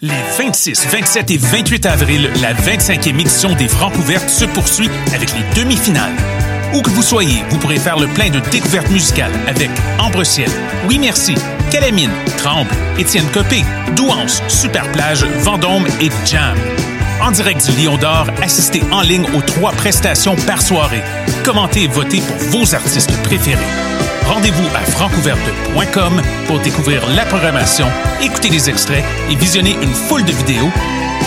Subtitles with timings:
[0.00, 5.30] Les 26, 27 et 28 avril, la 25e édition des Francs ouvertes se poursuit avec
[5.32, 6.12] les demi-finales.
[6.72, 10.50] Où que vous soyez, vous pourrez faire le plein de découvertes musicales avec Ambre Ciel,
[10.86, 11.34] Oui Merci,
[11.72, 13.64] Calamine, Tremble, Étienne Copé,
[13.96, 16.56] Douance, Superplage, Vendôme et Jam.
[17.20, 21.02] En direct du Lion d'Or, assistez en ligne aux trois prestations par soirée.
[21.44, 23.58] Commentez et votez pour vos artistes préférés.
[24.28, 27.86] Rendez-vous à francouverte.com pour découvrir la programmation,
[28.22, 30.68] écouter les extraits et visionner une foule de vidéos.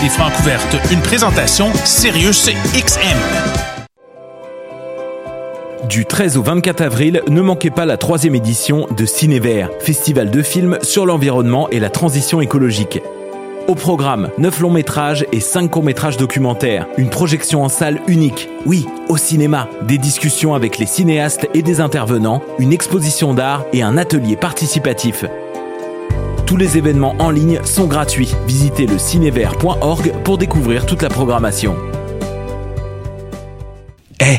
[0.02, 3.18] Les Francouvertes, une présentation Sirius XM.
[5.88, 10.40] Du 13 au 24 avril, ne manquez pas la troisième édition de Cinévert, festival de
[10.40, 13.00] films sur l'environnement et la transition écologique.
[13.68, 16.86] Au programme, 9 longs métrages et 5 courts métrages documentaires.
[16.98, 18.48] Une projection en salle unique.
[18.66, 19.68] Oui, au cinéma.
[19.86, 25.24] Des discussions avec les cinéastes et des intervenants, une exposition d'art et un atelier participatif.
[26.44, 28.34] Tous les événements en ligne sont gratuits.
[28.46, 31.76] Visitez le cinévert.org pour découvrir toute la programmation.
[34.20, 34.38] Eh,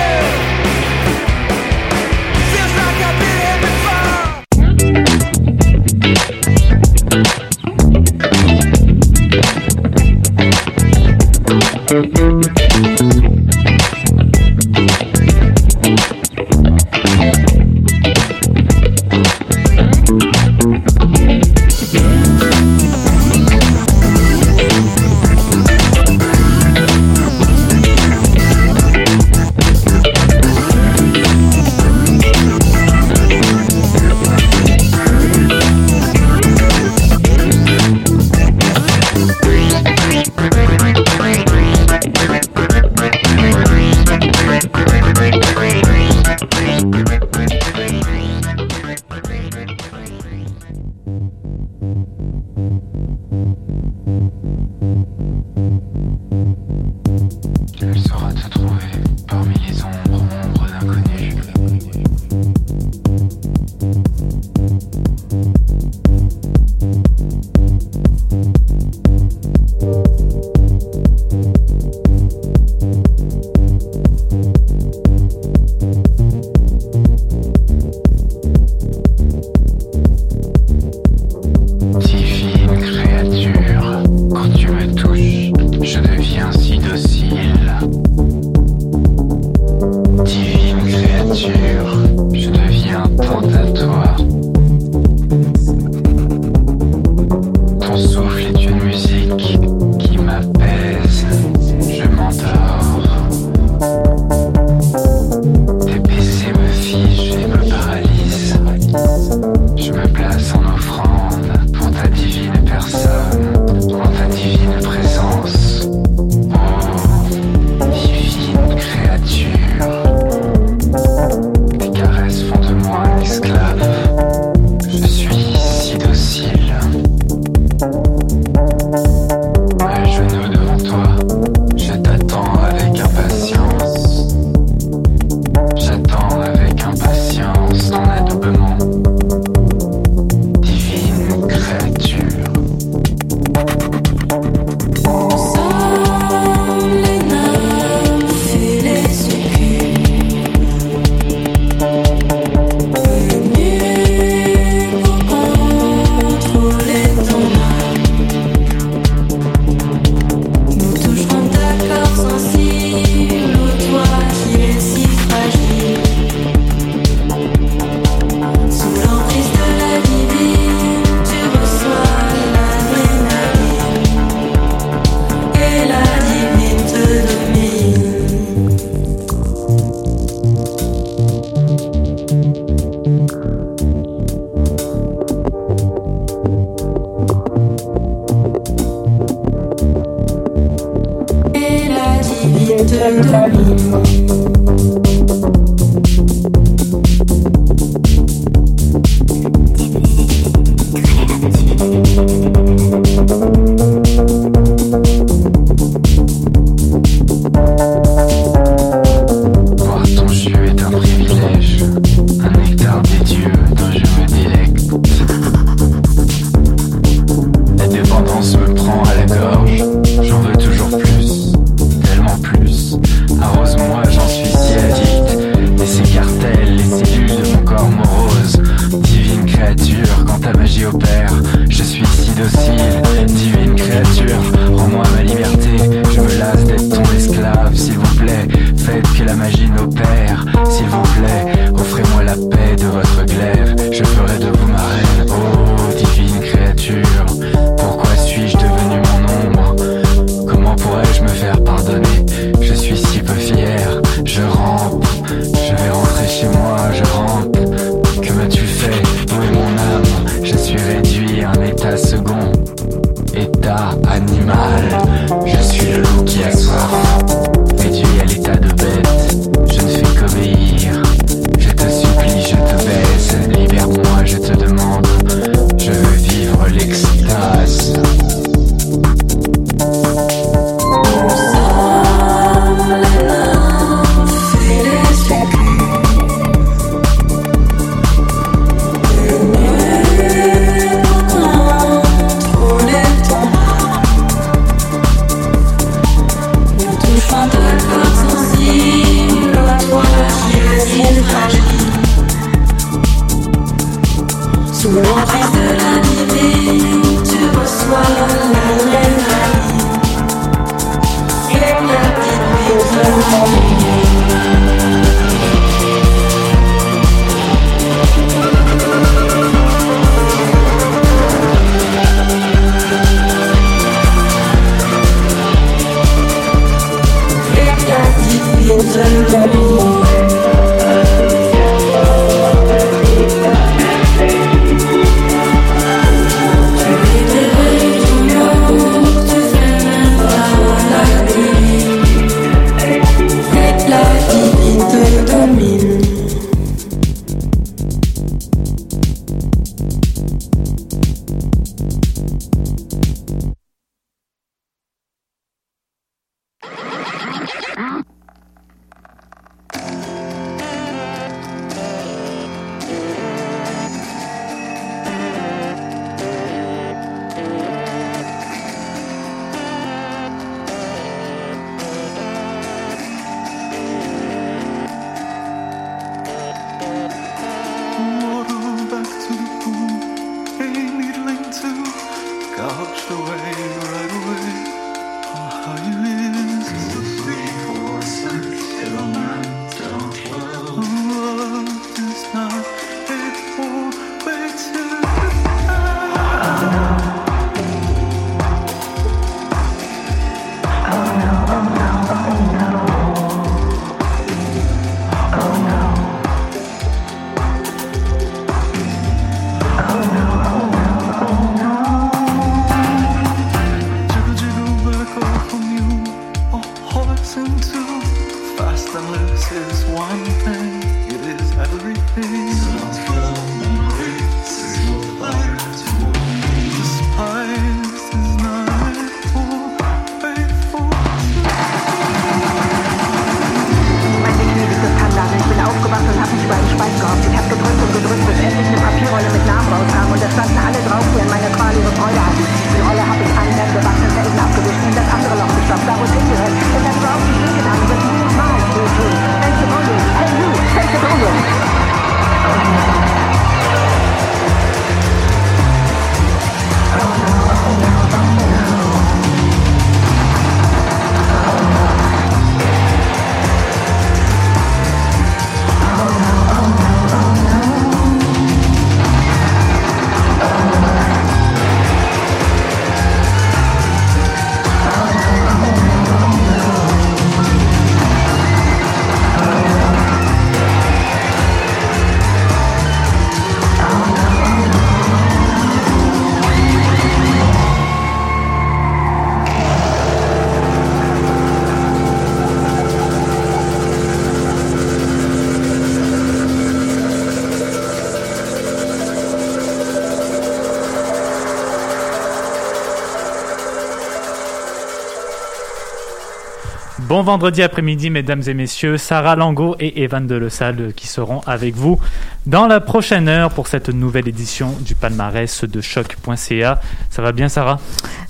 [507.21, 508.97] Bon vendredi après-midi, mesdames et messieurs.
[508.97, 511.99] Sarah Lango et Evan Delessal qui seront avec vous
[512.47, 516.81] dans la prochaine heure pour cette nouvelle édition du palmarès de choc.ca.
[517.11, 517.79] Ça va bien, Sarah?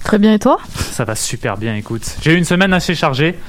[0.04, 0.58] Très bien, et toi?
[0.76, 2.18] Ça va super bien, écoute.
[2.22, 3.40] J'ai eu une semaine assez chargée.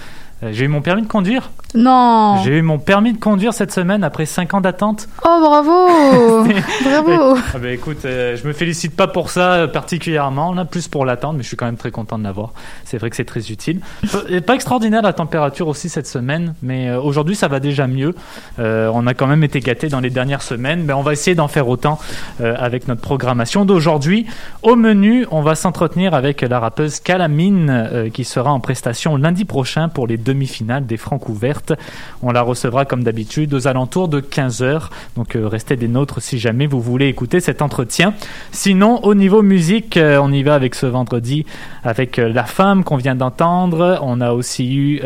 [0.44, 1.50] Euh, J'ai eu mon permis de conduire?
[1.74, 5.08] Non J'ai eu mon permis de conduire cette semaine après 5 ans d'attente.
[5.24, 6.44] Oh, bravo
[6.84, 10.88] Bravo Ah bah écoute, euh, je me félicite pas pour ça euh, particulièrement, là, plus
[10.88, 12.50] pour l'attente, mais je suis quand même très content de l'avoir.
[12.84, 13.80] C'est vrai que c'est très utile.
[14.10, 18.14] Peu- Pas extraordinaire la température aussi cette semaine, mais euh, aujourd'hui ça va déjà mieux.
[18.58, 21.36] Euh, on a quand même été gâtés dans les dernières semaines, mais on va essayer
[21.36, 22.00] d'en faire autant
[22.40, 24.26] euh, avec notre programmation d'aujourd'hui.
[24.62, 29.44] Au menu, on va s'entretenir avec la rappeuse Calamine euh, qui sera en prestation lundi
[29.44, 31.72] prochain pour les demi-finales des Francs ouvertes.
[32.22, 34.88] On la recevra comme d'habitude aux alentours de 15h.
[35.16, 38.14] Donc euh, restez des nôtres si jamais vous voulez écouter cet entretien.
[38.50, 41.44] Sinon, au niveau musique, euh, on y va avec ce vendredi
[41.84, 43.98] avec euh, La Femme qu'on vient d'entendre.
[44.02, 45.00] On a aussi eu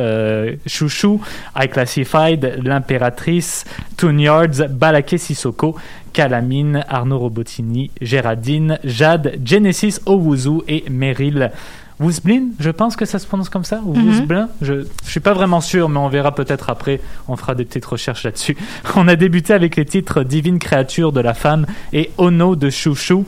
[0.66, 1.20] Chouchou,
[1.56, 3.64] I Classified, L'Impératrice,
[3.96, 5.76] Toon Yards, Balaké Sissoko.
[6.12, 11.52] Calamine, Arnaud Robotini, Géraldine, Jade, Genesis Owuzu et Meryl.
[11.98, 14.08] Woosblin, je pense que ça se prononce comme ça, ou Mhm.
[14.08, 17.64] Woosblin, je, je suis pas vraiment sûr, mais on verra peut-être après, on fera des
[17.64, 18.56] petites recherches là-dessus.
[18.96, 23.24] On a débuté avec les titres Divine créature de la femme et Ono de Chouchou.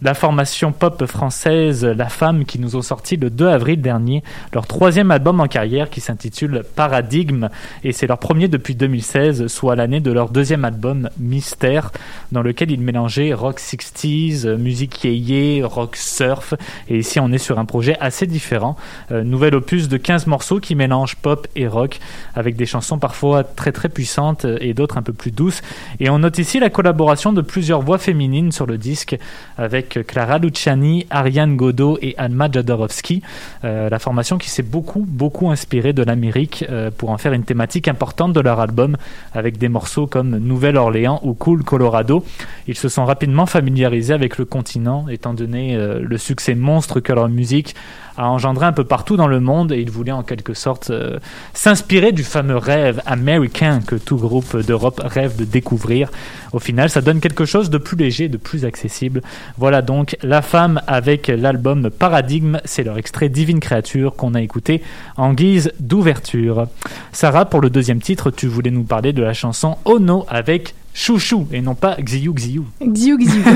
[0.00, 4.64] La formation pop française La Femme qui nous ont sorti le 2 avril dernier leur
[4.68, 7.48] troisième album en carrière qui s'intitule Paradigme
[7.82, 11.90] et c'est leur premier depuis 2016, soit l'année de leur deuxième album Mystère
[12.30, 16.54] dans lequel ils mélangeaient rock 60s, euh, musique yéyé, rock surf
[16.88, 18.76] et ici on est sur un projet assez différent.
[19.10, 21.98] Euh, nouvel opus de 15 morceaux qui mélange pop et rock
[22.36, 25.60] avec des chansons parfois très très puissantes et d'autres un peu plus douces.
[25.98, 29.18] Et on note ici la collaboration de plusieurs voix féminines sur le disque
[29.56, 33.22] avec Clara Luciani, Ariane Godot et Alma Jodorowsky.
[33.64, 37.44] Euh, la formation qui s'est beaucoup beaucoup inspirée de l'Amérique euh, pour en faire une
[37.44, 38.96] thématique importante de leur album
[39.32, 42.24] avec des morceaux comme Nouvelle-Orléans ou Cool Colorado.
[42.66, 47.12] Ils se sont rapidement familiarisés avec le continent étant donné euh, le succès monstre que
[47.12, 47.74] leur musique
[48.18, 51.18] a engendré un peu partout dans le monde et ils voulaient en quelque sorte euh,
[51.54, 56.10] s'inspirer du fameux rêve américain que tout groupe d'Europe rêve de découvrir.
[56.52, 59.22] Au final, ça donne quelque chose de plus léger, de plus accessible.
[59.56, 64.82] Voilà donc La Femme avec l'album Paradigme, c'est leur extrait Divine Créature qu'on a écouté
[65.16, 66.66] en guise d'ouverture.
[67.12, 71.46] Sarah, pour le deuxième titre, tu voulais nous parler de la chanson Ono avec Chouchou
[71.52, 72.62] et non pas Xiu Xiu.
[72.82, 73.42] Xiu Xiu.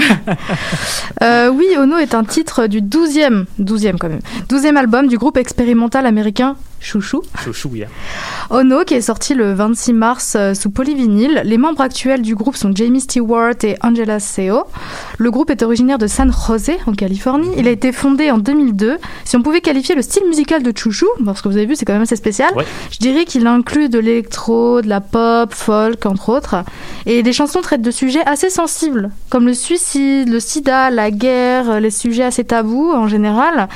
[1.23, 5.37] Euh, oui, Ono est un titre du 12e, 12e quand même, 12e album du groupe
[5.37, 7.23] expérimental américain Chouchou.
[7.45, 7.87] Chouchou, yeah.
[8.51, 11.43] Ono, qui est sorti le 26 mars euh, sous polyvinyle.
[11.45, 14.65] Les membres actuels du groupe sont Jamie Stewart et Angela Seo.
[15.19, 17.49] Le groupe est originaire de San José, en Californie.
[17.57, 18.99] Il a été fondé en 2002.
[19.25, 21.85] Si on pouvait qualifier le style musical de Chouchou, parce que vous avez vu, c'est
[21.85, 22.65] quand même assez spécial, Ouais.
[22.91, 26.57] je dirais qu'il inclut de l'électro, de la pop, folk, entre autres.
[27.07, 31.81] Et les chansons traitent de sujets assez sensibles, comme le suicide, le sida, la guerre,
[31.81, 33.69] les sujets assez tabous en général.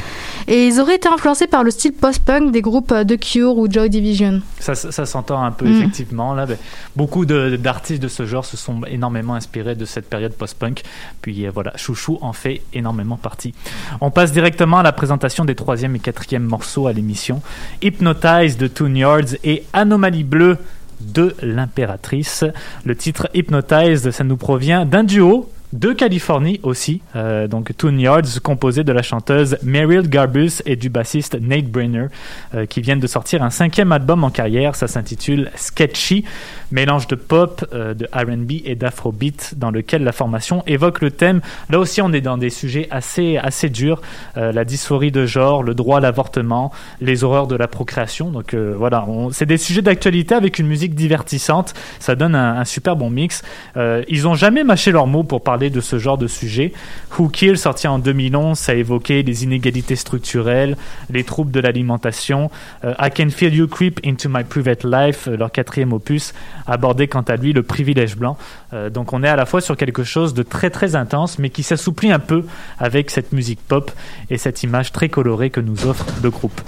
[0.48, 3.90] Et ils auraient été influencés par le style post-punk des groupes The Cure ou Joy
[3.90, 4.40] Division.
[4.58, 5.76] Ça, ça, ça s'entend un peu Mm.
[5.76, 6.34] effectivement.
[6.34, 6.56] Là, Ben,
[6.94, 10.82] beaucoup de- d'artistes de ce genre se sont énormément inspirés de cette période post-punk.
[11.22, 13.52] Puis euh, voilà, Chouchou en fait énormément partie.
[14.00, 17.42] On passe directement à la présentation des troisième et quatrième morceaux à l'émission.
[17.82, 20.58] Hypnotize de Toon Yards et Anomalie Bleue
[21.00, 22.44] de l'impératrice.
[22.84, 28.40] Le titre Hypnotized, ça nous provient d'un duo de Californie aussi, euh, donc Toon Yards,
[28.42, 32.06] composé de la chanteuse Meryl Garbus et du bassiste Nate Brenner,
[32.54, 36.24] euh, qui viennent de sortir un cinquième album en carrière, ça s'intitule Sketchy,
[36.72, 41.40] mélange de pop, euh, de R&B et d'afrobeat, dans lequel la formation évoque le thème.
[41.70, 44.00] Là aussi, on est dans des sujets assez assez durs,
[44.36, 48.30] euh, la dysphorie de genre, le droit à l'avortement, les horreurs de la procréation.
[48.30, 51.74] Donc euh, voilà, c'est des sujets d'actualité avec une musique divertissante.
[51.98, 53.42] Ça donne un, un super bon mix.
[53.76, 56.72] Euh, ils ont jamais mâché leurs mots pour parler de ce genre de sujet.
[57.18, 60.76] Who Kill, sorti en 2011, ça a évoqué les inégalités structurelles,
[61.10, 62.50] les troubles de l'alimentation.
[62.84, 66.34] Euh, I Can Feel You Creep Into My Private Life, euh, leur quatrième opus,
[66.66, 68.36] abordait quant à lui le privilège blanc.
[68.72, 71.50] Euh, donc on est à la fois sur quelque chose de très très intense, mais
[71.50, 72.44] qui s'assouplit un peu
[72.78, 73.90] avec cette musique pop
[74.30, 76.60] et cette image très colorée que nous offre le groupe.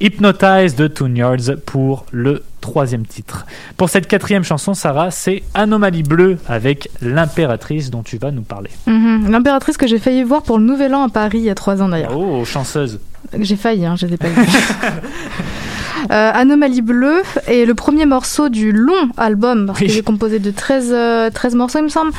[0.00, 3.46] Hypnotize de Toon Yards pour le troisième titre.
[3.76, 8.70] Pour cette quatrième chanson, Sarah, c'est Anomalie Bleue avec l'impératrice dont tu vas nous parler.
[8.86, 9.30] Mhm.
[9.30, 11.80] L'impératrice que j'ai failli voir pour le Nouvel An à Paris il y a trois
[11.82, 12.16] ans d'ailleurs.
[12.16, 13.00] Oh, chanceuse.
[13.38, 14.46] J'ai failli, hein, je les ai pas vus.
[16.10, 19.86] Euh, Anomalie Bleue est le premier morceau du long album, parce Oui.
[19.86, 22.12] qu'il est composé de 13, euh, 13 morceaux, il me semble.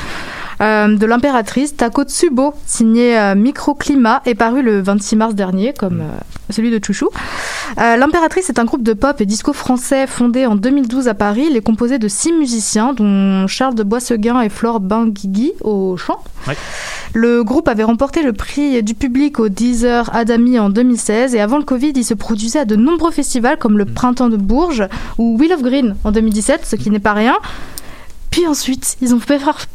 [0.61, 6.17] Euh, de l'impératrice Takotsubo, signé euh, Microclimat, est paru le 26 mars dernier, comme euh,
[6.49, 7.09] celui de Chouchou.
[7.77, 11.47] Euh, l'impératrice est un groupe de pop et disco français fondé en 2012 à Paris.
[11.49, 16.23] Il est composé de six musiciens, dont Charles de Boisseguin et Flore Benguigui au chant.
[16.47, 16.55] Ouais.
[17.13, 21.57] Le groupe avait remporté le prix du public au Deezer Adami en 2016 et avant
[21.57, 25.37] le Covid, il se produisait à de nombreux festivals comme le Printemps de Bourges ou
[25.37, 27.35] Wheel of Green en 2017, ce qui n'est pas rien.
[28.31, 29.65] Puis ensuite, ils ont fait faire...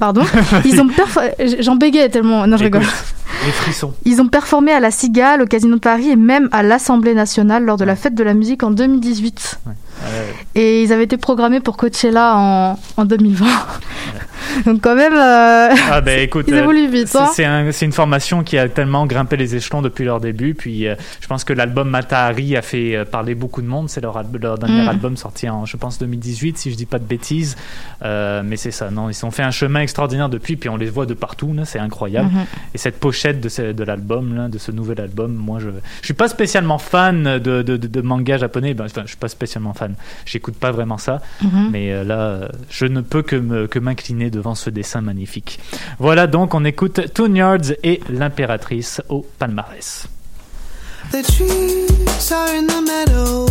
[0.00, 0.22] Pardon.
[0.64, 1.30] Ils ont perfor-
[1.60, 2.44] J'en bégayais tellement.
[2.46, 2.82] Non, je rigole.
[3.46, 3.94] Les frissons.
[4.04, 7.64] Ils ont performé à la Cigale, au Casino de Paris et même à l'Assemblée nationale
[7.64, 9.60] lors de la fête de la musique en 2018.
[10.54, 13.46] Et ils avaient été programmés pour Coachella en, en 2020.
[14.66, 17.08] Donc quand même, euh, Ah ben écoute, ils euh, évoluent vite.
[17.08, 17.28] c'est hein.
[17.32, 20.54] c'est un- c'est une formation qui a tellement grimpé les échelons depuis leur début.
[20.54, 23.88] Puis euh, je pense que l'album Matahari a fait euh, parler beaucoup de monde.
[23.88, 24.88] C'est leur, al- leur dernier Mm.
[24.88, 27.56] album sorti en, je pense, 2018, si je dis pas de bêtises.
[28.02, 30.56] Mais c'est ça, non, ils ont fait un chemin extraordinaire depuis.
[30.56, 32.30] Puis on les voit de partout, là, c'est incroyable.
[32.32, 32.44] Mhm.
[32.74, 35.68] Et cette pochette de, ce- de l'album, là, de ce nouvel album, moi je,
[36.00, 38.74] je suis pas spécialement fan de, de, de- de manga japonais.
[38.74, 39.89] Ben, enfin, je suis pas spécialement fan.
[40.26, 41.20] J'écoute pas vraiment ça.
[41.42, 41.68] Mhm.
[41.70, 45.60] Mais euh, là, je ne peux que me- que m'incliner devant ce dessin magnifique.
[45.98, 50.06] Voilà donc, on écoute Toon Yards et l'impératrice au palmarès.
[51.12, 53.46] The trees are in the meadow.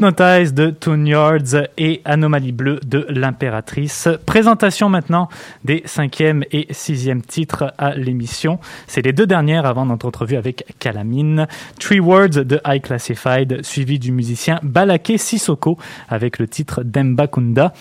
[0.00, 4.08] Hypnotize de Toon Yards et Anomalie Bleue de l'Impératrice.
[4.24, 5.28] Présentation maintenant
[5.62, 8.60] des cinquième et sixième titres à l'émission.
[8.86, 11.46] C'est les deux dernières avant notre entrevue avec Calamine.
[11.78, 15.76] Three Words de High Classified, suivi du musicien Balaké Sissoko
[16.08, 17.74] avec le titre Demba Kunda.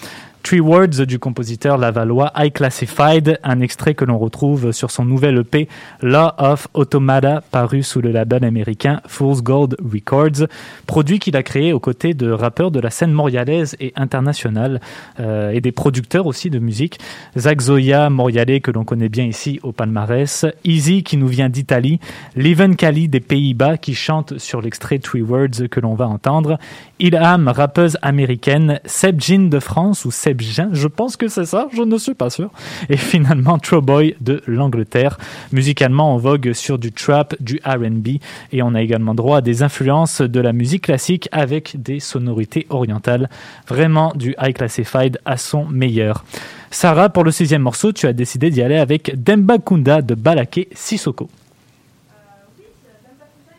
[0.43, 5.37] Three Words du compositeur lavallois High Classified, un extrait que l'on retrouve sur son nouvel
[5.37, 5.67] EP
[6.01, 10.47] Law of Automata, paru sous le label américain Fool's Gold Records,
[10.87, 14.79] produit qu'il a créé aux côtés de rappeurs de la scène montréalaise et internationale
[15.19, 16.99] euh, et des producteurs aussi de musique.
[17.37, 21.99] Zach Zoya, montréalais que l'on connaît bien ici au palmarès, Easy qui nous vient d'Italie,
[22.35, 26.57] Leven Kali des Pays-Bas qui chante sur l'extrait Three Words que l'on va entendre,
[26.99, 31.67] Ilham, rappeuse américaine, Seb Jean de France ou Seb Jean, je pense que c'est ça,
[31.73, 32.49] je ne suis pas sûr.
[32.89, 35.17] Et finalement Boy de l'Angleterre,
[35.51, 38.19] musicalement en vogue sur du trap, du R&B
[38.51, 42.65] et on a également droit à des influences de la musique classique avec des sonorités
[42.69, 43.29] orientales.
[43.67, 46.23] Vraiment du high classified à son meilleur.
[46.71, 50.69] Sarah, pour le sixième morceau, tu as décidé d'y aller avec Demba Kunda de Balaké
[50.73, 51.29] Sissoko.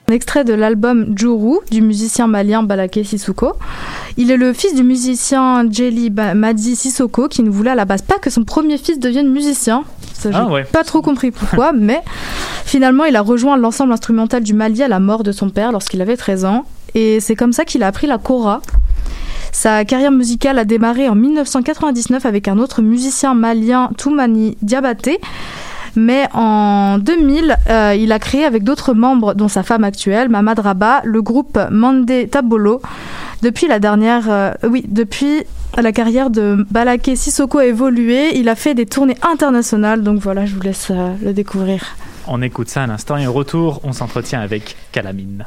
[0.08, 3.52] Un extrait de l'album Juru du musicien malien Balaké Sissoko.
[4.16, 8.02] Il est le fils du musicien Jelly Madi Sissoko qui ne voulait à la base
[8.02, 9.84] pas que son premier fils devienne musicien.
[10.14, 10.64] Ça, j'ai Ah ouais.
[10.64, 12.00] pas trop compris pourquoi, mais
[12.64, 16.00] finalement il a rejoint l'ensemble instrumental du Mali à la mort de son père lorsqu'il
[16.02, 16.64] avait 13 ans.
[16.94, 18.60] Et c'est comme ça qu'il a appris la kora.
[19.52, 25.18] Sa carrière musicale a démarré en 1999 avec un autre musicien malien, Toumani Diabaté.
[25.96, 30.58] Mais en 2000, euh, il a créé avec d'autres membres, dont sa femme actuelle, Mamad
[30.58, 32.80] Rabat, le groupe Mandé Tabolo.
[33.42, 35.44] Depuis la dernière, euh, oui, depuis
[35.76, 38.36] la carrière de Balaké Sissoko a évolué.
[38.36, 41.96] Il a fait des tournées internationales, donc voilà, je vous laisse euh, le découvrir.
[42.26, 45.46] On écoute ça à l'instant et au retour, on s'entretient avec Calamine.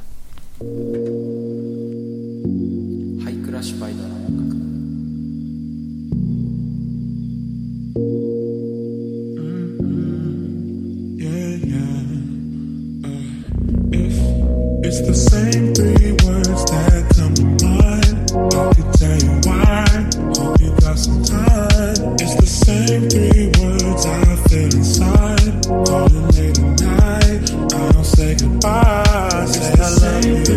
[26.82, 29.46] Night, I don't say goodbye.
[29.46, 30.53] Say I love you.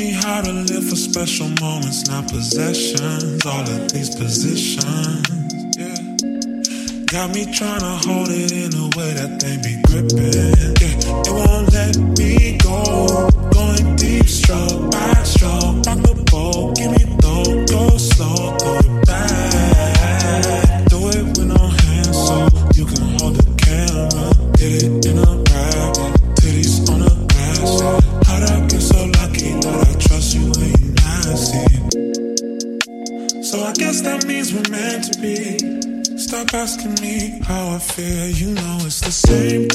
[0.00, 3.44] Me how to live for special moments, not possessions.
[3.44, 5.28] All of these positions.
[5.76, 6.00] Yeah.
[7.12, 10.32] Got me trying to hold it in a way that they be gripping.
[10.80, 13.28] Yeah, it won't let me go.
[13.52, 15.84] Going deep, stroke by stroke.
[15.86, 17.66] Rock the boat, give me though.
[17.66, 18.69] Go slow, go
[36.60, 38.28] asking me how I feel.
[38.28, 39.69] You know it's the same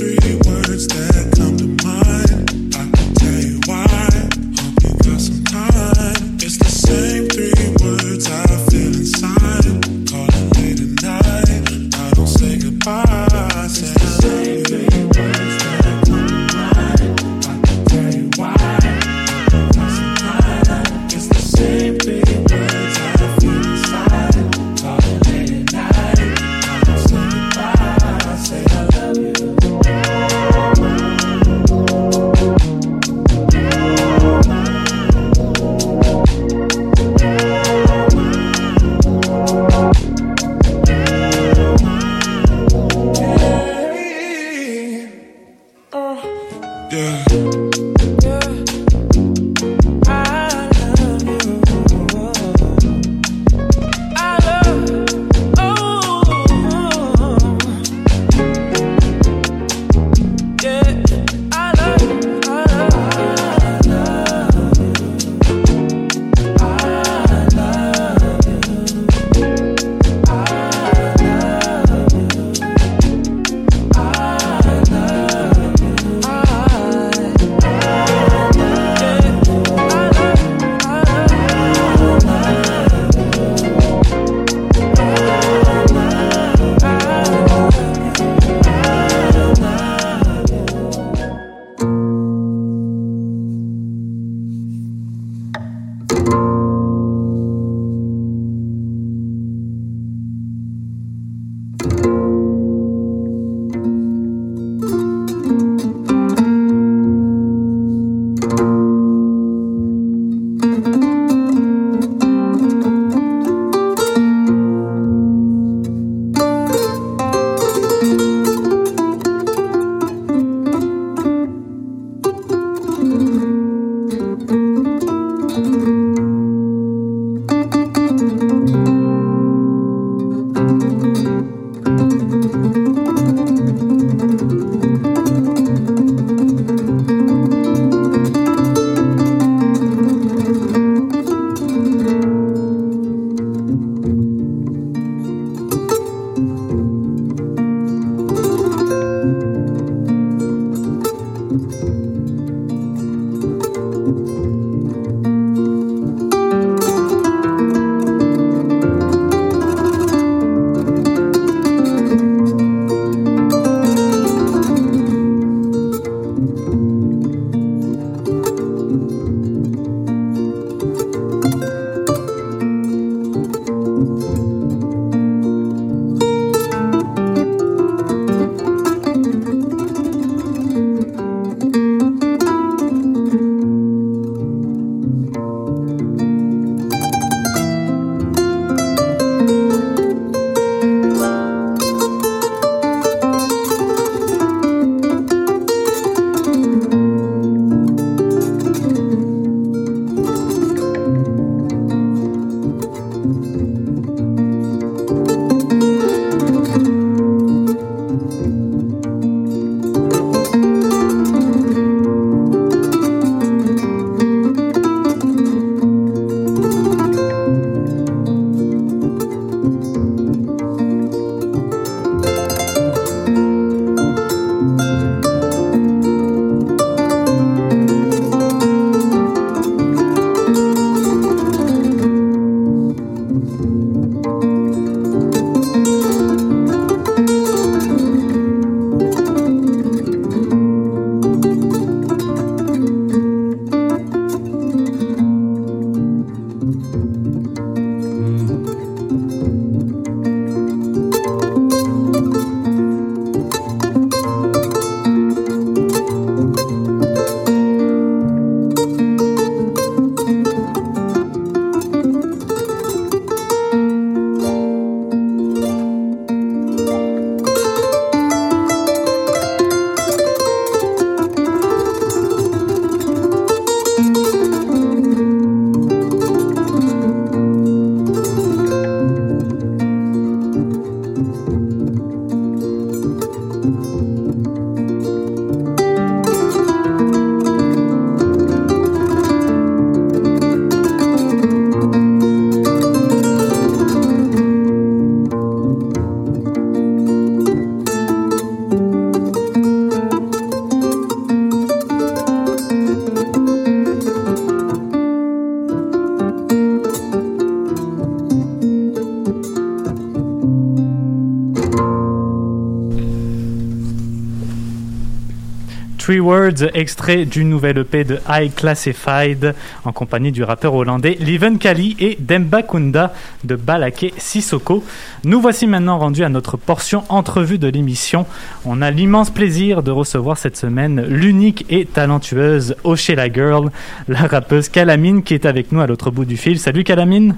[316.06, 321.58] Three Words, extrait du nouvel EP de High Classified, en compagnie du rappeur hollandais Liven
[321.58, 323.12] Kali et Demba Kunda
[323.44, 324.84] de Balaké Sissoko.
[325.24, 328.28] Nous voici maintenant rendus à notre portion entrevue de l'émission.
[328.66, 333.72] On a l'immense plaisir de recevoir cette semaine l'unique et talentueuse Oshela Girl,
[334.08, 336.60] la rappeuse Calamine qui est avec nous à l'autre bout du fil.
[336.60, 337.36] Salut Calamine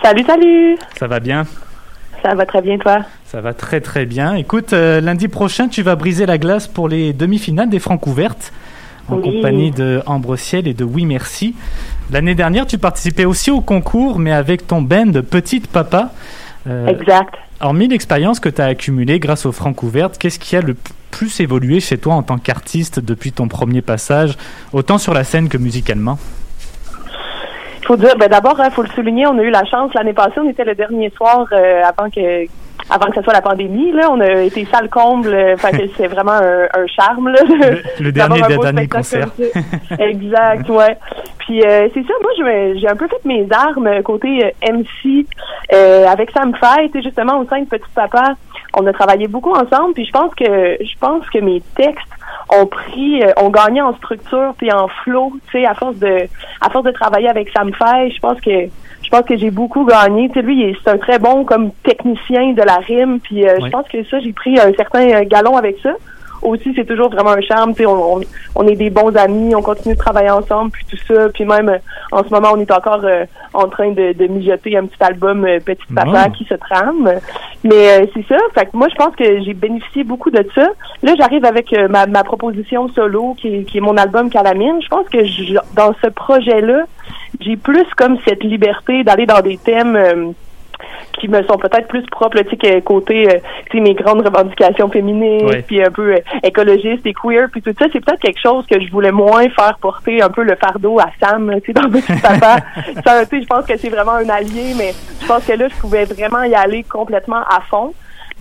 [0.00, 1.44] Salut, salut Ça va bien?
[2.26, 2.98] Ça va très bien, toi?
[3.24, 4.34] Ça va très très bien.
[4.34, 8.52] Écoute, euh, lundi prochain, tu vas briser la glace pour les demi-finales des Francs ouvertes
[9.08, 9.22] en Oui.
[9.36, 11.54] compagnie de Ambre Ciel et de Oui Merci.
[12.10, 16.10] L'année dernière, tu participais aussi au concours, mais avec ton band Petite Papa.
[16.66, 17.32] Euh, Exact.
[17.60, 20.74] Hormis l'expérience que tu as accumulée grâce aux Francs ouvertes, qu'est-ce qui a le
[21.12, 24.36] plus évolué chez toi en tant qu'artiste depuis ton premier passage,
[24.72, 26.18] autant sur la scène que musicalement?
[27.86, 30.38] Faut dire, ben d'abord, il faut le souligner, on a eu la chance l'année passée,
[30.38, 32.46] on était le dernier soir euh, avant que
[32.88, 35.82] avant que ce soit la pandémie, là, on a été salle comble, euh, fait que
[35.96, 37.30] c'est vraiment un, un charme.
[37.30, 39.30] Là, Le, le dernier des derniers concerts.
[39.98, 40.96] Exact, ouais.
[41.38, 42.30] Puis euh, c'est ça, moi
[42.76, 45.26] j'ai un peu fait mes armes côté euh, MC
[45.72, 48.34] euh, avec Sam sais, justement au sein de Petit Papa.
[48.74, 52.15] On a travaillé beaucoup ensemble, puis je pense que je pense que mes textes
[52.48, 56.28] ont pris, euh, ont gagné en structure puis en flow, tu sais, à force de
[56.60, 58.68] à force de travailler avec Sam Fay, je pense que
[59.06, 60.28] je pense que j'ai beaucoup gagné.
[60.28, 63.70] Tu sais, lui, c'est un très bon comme technicien de la rime, puis euh, je
[63.70, 65.92] pense que ça, j'ai pris un certain euh, galon avec ça
[66.42, 68.20] aussi c'est toujours vraiment un charme tu sais on, on,
[68.54, 71.28] on est des bons amis on continue de travailler ensemble puis tout ça.
[71.30, 71.78] Puis même euh,
[72.12, 73.24] en ce moment on est encore euh,
[73.54, 76.30] en train de, de mijoter un petit album euh, Petit Papa Oh.
[76.36, 77.10] qui se trame.
[77.64, 78.36] Mais euh, c'est ça.
[78.54, 80.68] Fait que moi je pense que j'ai bénéficié beaucoup de ça.
[81.02, 84.80] Là j'arrive avec euh, ma, ma proposition solo qui est, qui est mon album Calamine.
[84.82, 86.84] Je pense que je- dans ce projet là
[87.40, 90.30] j'ai plus comme cette liberté d'aller dans des thèmes euh,
[91.20, 93.38] qui me sont peut-être plus propres, tu sais, côté, euh,
[93.70, 95.62] tu sais, mes grandes revendications féministes, Ouais.
[95.66, 98.80] puis un peu euh, écologistes et queer, puis tout ça, c'est peut-être quelque chose que
[98.80, 102.20] je voulais moins faire porter un peu le fardeau à Sam, tu sais, dans Petit
[102.20, 102.56] Papa.
[103.04, 105.68] Ça, tu sais, je pense que c'est vraiment un allié, mais je pense que là,
[105.68, 107.92] je pouvais vraiment y aller complètement à fond.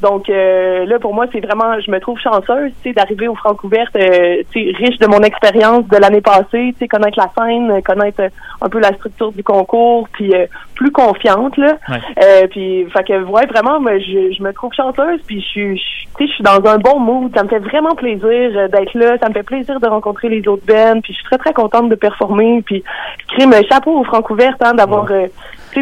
[0.02, 3.36] Donc euh, là, pour moi, c'est vraiment, je me trouve chanceuse, tu sais, d'arriver au
[3.36, 7.30] Francouverte, euh, tu sais, riche de mon expérience de l'année passée, tu sais, connaître la
[7.38, 8.30] scène, connaître euh,
[8.62, 11.78] un peu la structure du concours, puis euh, plus confiante là.
[11.90, 12.00] Ouais.
[12.24, 15.78] Euh, puis, fait que ouais, vraiment, moi, je, je me trouve chanceuse, puis je suis,
[15.78, 15.84] je-
[16.18, 17.32] tu sais, je suis dans un bon mood.
[17.36, 18.22] Ça me fait vraiment plaisir
[18.56, 19.18] euh, d'être là.
[19.22, 21.00] Ça me fait plaisir de rencontrer les autres bands.
[21.02, 22.62] Puis je suis très très contente de performer.
[22.66, 22.84] Puis
[23.30, 25.10] crime chapeau au Francouverte, hein, d'avoir.
[25.12, 25.28] euh,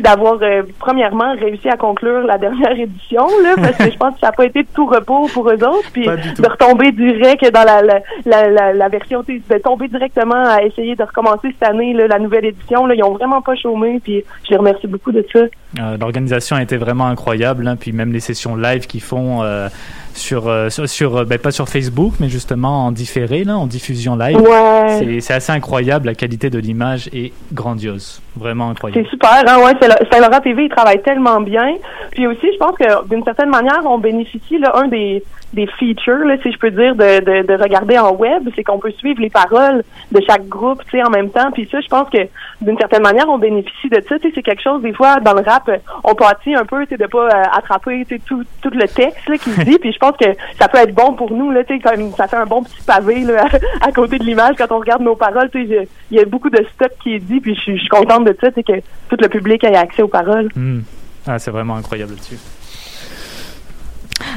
[0.02, 4.20] d'avoir euh, premièrement réussi à conclure la dernière édition là parce que je pense que
[4.20, 7.64] ça n'a pas été de tout repos pour eux autres puis de retomber direct dans
[7.64, 11.94] la la, la, la, la version de tomber directement à essayer de recommencer cette année
[11.94, 12.96] là, la nouvelle édition là.
[12.96, 15.40] Ils ont vraiment pas chômé puis je les remercie beaucoup de ça.
[15.80, 19.68] Euh, L'organisation a été vraiment incroyable, hein, puis même les sessions live qu'ils font euh,
[20.14, 23.68] sur, euh, sur, sur, euh, ben, pas sur Facebook, mais justement en différé, là, en
[23.68, 24.38] diffusion live.
[24.40, 25.20] Ouais.
[25.22, 29.04] C'est- assez incroyable, la qualité de l'image est grandiose, vraiment incroyable.
[29.06, 29.74] C'est super, hein, ouais,
[30.12, 31.76] Saint-Laurent TV, il travaille tellement bien.
[32.12, 36.26] Puis aussi, je pense que d'une certaine manière, on bénéficie, là, un des, des features,
[36.26, 39.22] là, si je peux dire, de, de, de regarder en web, c'est qu'on peut suivre
[39.22, 41.52] les paroles de chaque groupe, tu sais, en même temps.
[41.52, 42.18] Puis ça, je pense que
[42.62, 44.18] d'une certaine manière, on bénéficie de ça.
[44.20, 45.70] Tu sais, c'est quelque chose, des fois, dans le rap,
[46.04, 48.88] on pâtit un peu, tu sais, de pas euh, attraper, tu sais, tout, tout le
[48.88, 49.78] texte, là, qui se dit.
[49.82, 50.26] Puis je pense que
[50.60, 52.82] ça peut être bon pour nous, là, tu sais, comme ça fait un bon petit
[52.86, 53.46] pavé, là,
[53.82, 55.50] à, côté de l'image quand on regarde nos paroles.
[55.52, 57.82] Tu sais, il y a beaucoup de stock qui est dit, puis je suis- je
[57.82, 58.80] suis contente de ça, tu sais, que
[59.10, 60.50] tout le public ait accès aux paroles.
[60.56, 60.82] Hmm.
[61.28, 62.38] Ah, c'est vraiment incroyable là-dessus.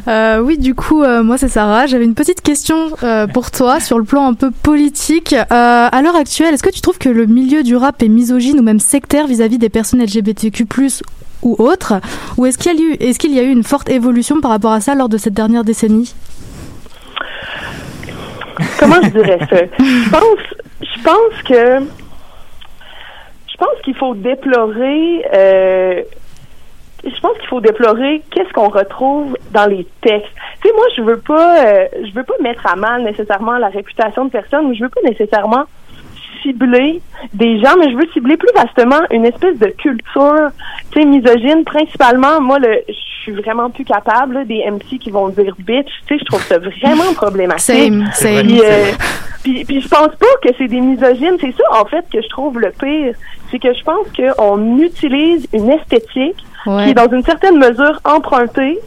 [0.09, 1.87] Euh, oui, du coup, euh, moi c'est Sarah.
[1.87, 5.33] J'avais une petite question euh, pour toi sur le plan un peu politique.
[5.35, 8.59] Euh, à l'heure actuelle, est-ce que tu trouves que le milieu du rap est misogyne
[8.61, 10.67] ou même sectaire vis-à-vis des personnes LGBTQ+
[11.43, 11.95] ou autres?
[12.37, 14.51] Ou est-ce qu'il y, a eu- est-ce qu'il y a eu une forte évolution par
[14.53, 16.15] rapport à ça lors de cette dernière décennie?
[18.79, 19.57] Comment je dirais ça?
[19.79, 20.23] Je pense,
[20.81, 21.85] je pense que,
[23.49, 26.03] je pense qu'il faut déplorer, euh,
[27.07, 30.33] je pense qu'il faut déplorer qu'est-ce qu'on retrouve dans les textes.
[30.63, 33.69] Tu sais, moi, je veux pas, euh, je veux pas mettre à mal nécessairement la
[33.69, 35.65] réputation de personne, ou je veux pas nécessairement
[36.43, 37.01] cibler
[37.33, 40.51] des gens, mais je veux cibler plus vastement une espèce de culture,
[40.93, 41.65] tu sais, misogyne.
[41.65, 45.89] Principalement, moi, le, je suis vraiment plus capable là, des MC qui vont dire bitch.
[46.07, 47.75] Tu sais, je trouve ça vraiment problématique.
[47.75, 48.47] Same, same.
[48.47, 48.93] Puis, euh,
[49.43, 51.37] puis, puis je pense pas que c'est des misogynes.
[51.41, 53.15] C'est ça, en fait, que je trouve le pire.
[53.51, 56.45] C'est que je pense qu'on utilise une esthétique
[56.85, 58.79] qui est dans une certaine mesure empruntée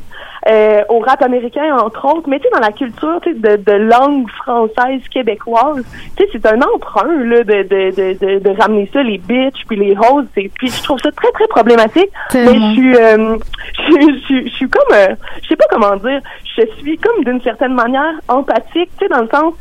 [0.48, 4.26] euh, au rap américain, entre autres, mais tu sais, dans la culture de, de langue
[4.42, 5.84] française québécoise,
[6.16, 9.76] tu sais, c'est un emprunt là, de, de, de, de, ramener ça, les bitches, puis
[9.76, 12.10] les hoes, c'est- puis je trouve ça très, très problématique.
[12.46, 13.38] Mais je suis, euh,
[13.78, 15.08] je, suis- je, suis- je suis comme, euh,
[15.44, 16.22] je sais pas comment dire,
[16.58, 19.54] je suis comme d'une certaine manière empathique, tu sais, dans le sens,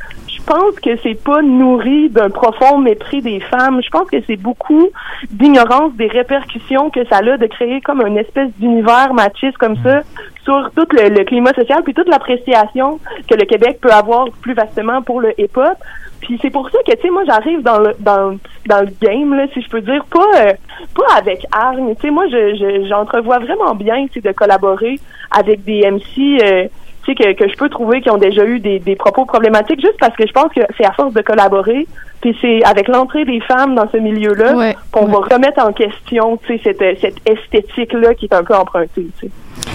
[0.48, 3.80] pense que c'est pas nourri d'un profond mépris des femmes.
[3.84, 4.88] Je pense que c'est beaucoup
[5.30, 10.00] d'ignorance des répercussions que ça a de créer comme une espèce d'univers machiste comme ça
[10.44, 15.02] sur tout le, climat social puis toute l'appréciation que le Québec peut avoir plus vastement
[15.02, 15.76] pour le hip-hop.
[16.20, 18.36] Puis c'est pour ça que tu sais moi j'arrive dans le dans
[18.66, 20.52] dans le game là si je peux dire pas euh,
[20.96, 24.98] pas avec hargne tu sais moi je je- j'entrevois vraiment bien tu de collaborer
[25.30, 26.66] avec des MC euh,
[27.08, 29.80] tu sais que que je peux trouver qui ont déjà eu des des propos problématiques
[29.80, 31.86] juste parce que je pense que c'est à force de collaborer
[32.20, 36.36] puis c'est avec l'entrée des femmes dans ce milieu là qu'on va remettre en question
[36.46, 39.30] tu sais cette cette esthétique là qui est un peu empruntée tu sais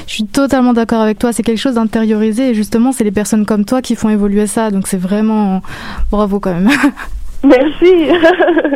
[0.08, 1.32] Je suis totalement d'accord avec toi.
[1.34, 4.70] C'est quelque chose d'intériorisé et justement, c'est les personnes comme toi qui font évoluer ça.
[4.72, 5.62] Donc c'est vraiment
[6.12, 6.70] bravo quand même.
[7.44, 7.94] Merci.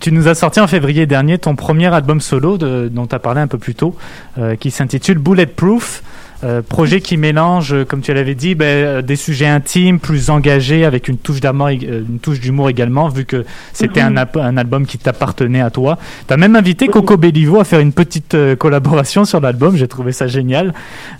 [0.00, 3.18] Tu nous as sorti en février dernier ton premier album solo de- dont tu as
[3.18, 3.94] parlé un peu plus tôt,
[4.38, 6.02] euh, qui s'intitule Bulletproof.
[6.44, 10.28] Euh, projet qui mélange, euh, comme tu l'avais dit, ben, euh, des sujets intimes, plus
[10.28, 14.98] engagés, avec une touche d'amour, une touche d'humour également, vu que c'était un, album qui
[14.98, 15.98] t'appartenait à toi.
[16.28, 19.76] Tu as même invité Coco Bellivo à faire une petite euh, collaboration sur l'album.
[19.76, 20.74] J'ai trouvé ça génial.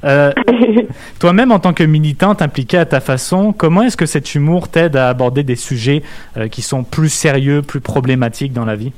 [0.05, 0.33] Euh,
[1.19, 4.97] Toi-même, en tant que militante impliquée à ta façon, comment est-ce que cet humour t'aide
[4.97, 6.03] à aborder des sujets
[6.51, 8.93] qui sont plus sérieux, plus problématiques dans la vie?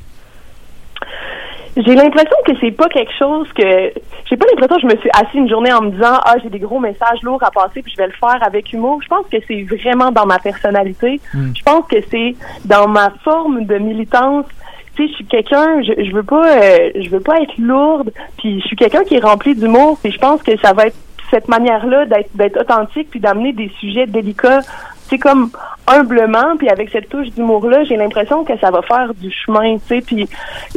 [1.76, 3.92] J'ai l'impression que c'est pas quelque chose que
[4.28, 6.48] j'ai pas l'impression que je me suis assise une journée en me disant ah j'ai
[6.48, 9.00] des gros messages lourds à passer puis je vais le faire avec humour.
[9.02, 11.20] Je pense que c'est vraiment dans ma personnalité.
[11.34, 11.52] Mm.
[11.54, 14.46] Je pense que c'est dans ma forme de militance.
[14.94, 18.10] Tu sais, je suis quelqu'un, je, je veux pas, euh, je veux pas être lourde.
[18.38, 19.98] Puis je suis quelqu'un qui est rempli d'humour.
[20.02, 20.96] Puis je pense que ça va être
[21.30, 24.60] cette manière-là d'être d'être authentique puis d'amener des sujets délicats.
[25.08, 25.50] C'est comme
[25.86, 29.86] humblement, puis avec cette touche d'humour-là, j'ai l'impression que ça va faire du chemin, tu
[29.86, 30.00] sais.
[30.00, 30.28] Puis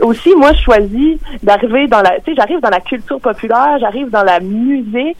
[0.01, 4.09] aussi, moi, je choisis d'arriver dans la, tu sais, j'arrive dans la culture populaire, j'arrive
[4.09, 5.17] dans la musique.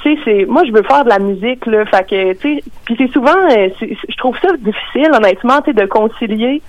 [0.00, 1.84] Tu sais, c'est, moi, je veux faire de la musique, là.
[1.86, 5.80] Fait que, tu sais, puis c'est souvent, euh, je trouve ça difficile, honnêtement, tu sais,
[5.80, 6.62] de concilier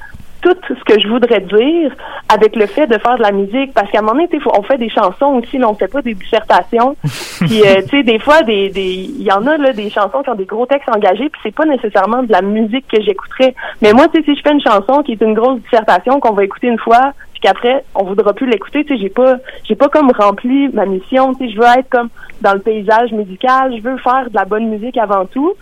[0.43, 1.91] tout ce que je voudrais dire
[2.29, 3.73] avec le fait de faire de la musique.
[3.73, 6.13] Parce qu'à un moment donné on fait des chansons aussi là, on fait pas des
[6.13, 6.95] dissertations.
[7.39, 10.21] Puis euh, tu sais des fois des des il y en a là des chansons
[10.23, 13.55] qui ont des gros textes engagés puis c'est pas nécessairement de la musique que j'écouterais.
[13.81, 16.33] Mais moi tu sais si je fais une chanson qui est une grosse dissertation qu'on
[16.33, 19.75] va écouter une fois puis qu'après on voudra plus l'écouter tu sais j'ai pas j'ai
[19.75, 22.09] pas comme rempli ma mission tu sais je veux être comme
[22.43, 25.53] dans le paysage musical je veux faire de la bonne musique avant tout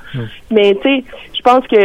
[0.51, 1.03] mais tu sais,
[1.37, 1.77] je pense que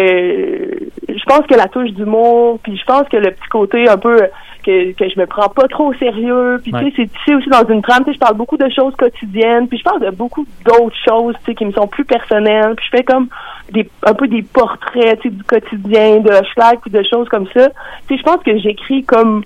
[1.09, 4.21] je pense que la touche d'humour, puis je pense que le petit côté un peu
[4.65, 6.91] que, que je me prends pas trop au sérieux, puis Ouais.
[6.91, 9.69] tu sais, c'est aussi dans une trame, tu sais, je parle beaucoup de choses quotidiennes,
[9.69, 12.87] puis je parle de beaucoup d'autres choses, tu sais, qui me sont plus personnelles, puis
[12.91, 13.29] je fais comme
[13.73, 17.47] des un peu des portraits, tu sais, du quotidien, de Schlag, puis de choses comme
[17.55, 17.69] ça.
[18.09, 19.45] Tu sais, je pense que j'écris comme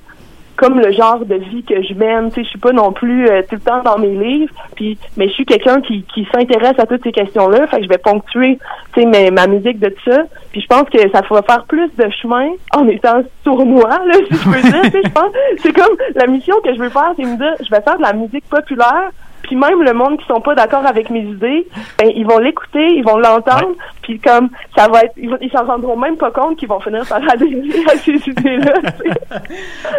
[0.60, 2.28] comme le genre de vie que je mène.
[2.28, 4.98] Tu sais, je suis pas non plus euh, tout le temps dans mes livres, puis
[5.16, 7.66] mais je suis quelqu'un qui, qui s'intéresse à toutes ces questions-là.
[7.66, 8.58] Fait que je vais ponctuer,
[8.92, 10.24] tu sais, ma musique de ça.
[10.52, 14.36] Puis je pense que ça va faire plus de chemin en étant sournois, là, si
[14.36, 14.82] je peux dire.
[14.82, 15.32] Tu sais, je pense,
[15.62, 18.02] c'est comme la mission que je veux faire, c'est me dire, je vais faire de
[18.02, 19.10] la musique populaire.
[19.42, 21.66] Puis même le monde qui sont pas d'accord avec mes idées,
[21.98, 23.72] ben ils vont l'écouter, ils vont l'entendre,
[24.02, 27.06] puis comme ça va être, ils ils s'en rendront même pas compte qu'ils vont finir
[27.06, 28.74] par adhérer à ces idées-là.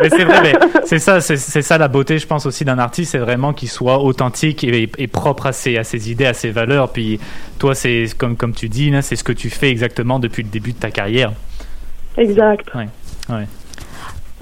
[0.02, 0.54] Mais c'est vrai,
[0.86, 4.00] c'est ça, c'est ça la beauté, je pense aussi d'un artiste, c'est vraiment qu'il soit
[4.00, 6.92] authentique et, et propre à ses, à ses idées, à ses valeurs.
[6.92, 7.20] Puis
[7.60, 10.74] toi, c'est comme comme tu dis, c'est ce que tu fais exactement depuis le début
[10.74, 11.32] de ta carrière.
[12.18, 12.68] Exact.
[12.76, 12.88] Ouais,
[13.30, 13.48] ouais.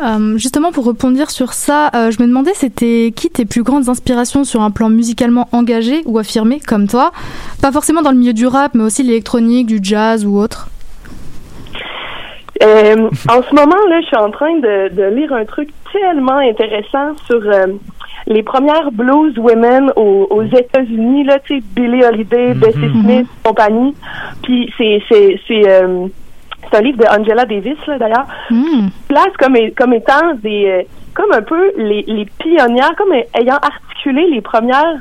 [0.01, 3.89] Euh, justement, pour rebondir sur ça, euh, je me demandais c'était qui tes plus grandes
[3.89, 7.11] inspirations sur un plan musicalement engagé ou affirmé, comme toi?
[7.61, 10.69] Pas forcément dans le milieu du rap, mais aussi l'électronique, du jazz ou autre.
[12.61, 16.37] Euh, en ce moment, là, je suis en train de, de lire un truc tellement
[16.37, 17.67] intéressant sur euh,
[18.27, 23.95] les premières blues women aux, aux États-Unis, là, tu sais, Billie Holiday, Bessie Smith, compagnie.
[24.43, 26.07] Puis c'est c'est c'est euh,
[26.71, 28.27] c'est un livre de Angela Davis, là, d'ailleurs.
[29.07, 34.27] Place comme comme étant des euh, comme un peu les, les pionnières, comme ayant articulé
[34.29, 34.95] les premières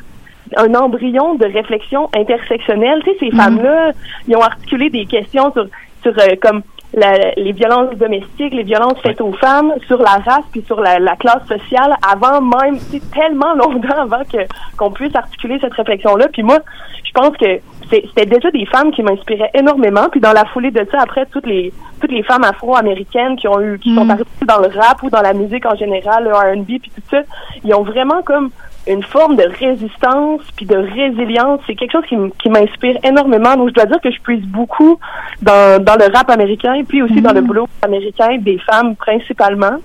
[0.57, 3.03] un embryon de réflexion intersectionnelle.
[3.05, 3.91] Tu sais, ces femmes-là,
[4.27, 5.66] ils ont articulé des questions sur,
[6.03, 6.62] sur euh, comme
[6.95, 10.99] la- les violences domestiques, les violences faites aux femmes, sur la race puis sur la,
[10.99, 14.39] la classe sociale, avant même, tu sais, tellement longtemps avant que
[14.79, 16.29] qu'on puisse articuler cette réflexion-là.
[16.33, 16.59] Puis moi,
[17.05, 17.61] je pense que
[17.91, 20.09] c'était déjà des femmes qui m'inspiraient énormément.
[20.11, 23.61] Puis dans la foulée de ça, après toutes les toutes les femmes afro-américaines qui ont
[23.61, 26.66] eu qui sont parties dans le rap ou dans la musique en général, le R&B
[26.66, 27.22] puis tout ça,
[27.64, 28.51] ils ont vraiment comme
[28.86, 31.61] une forme de résistance puis de résilience.
[31.66, 33.55] C'est quelque chose qui, m'inspire énormément.
[33.57, 34.99] Donc, je dois dire que je puise beaucoup
[35.43, 39.78] dans, dans le rap américain puis aussi dans le blues américain des femmes principalement.